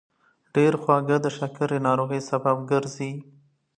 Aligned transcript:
ډېرې 0.53 0.77
خوږې 0.83 1.17
د 1.21 1.27
شکرې 1.37 1.77
ناروغۍ 1.87 2.21
سبب 2.29 2.57
ګرځي. 2.71 3.11